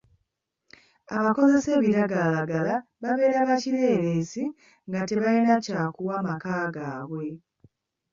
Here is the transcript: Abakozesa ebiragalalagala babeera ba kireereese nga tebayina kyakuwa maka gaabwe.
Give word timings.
Abakozesa 1.17 1.67
ebiragalalagala 1.77 2.75
babeera 3.01 3.39
ba 3.49 3.55
kireereese 3.61 4.41
nga 4.87 4.99
tebayina 5.07 5.55
kyakuwa 5.65 6.15
maka 6.27 6.53
gaabwe. 6.75 7.27